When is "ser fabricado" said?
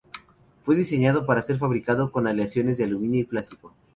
1.43-2.11